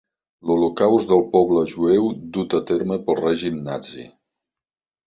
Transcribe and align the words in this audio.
L'holocaust 0.51 1.11
del 1.11 1.21
poble 1.35 1.63
jueu 1.75 2.09
dut 2.39 2.59
a 2.61 2.63
terme 2.73 2.99
pel 3.07 3.21
règim 3.23 3.65
nazi. 3.71 4.13